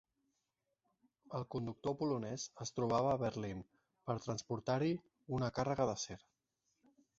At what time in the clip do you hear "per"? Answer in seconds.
4.09-4.17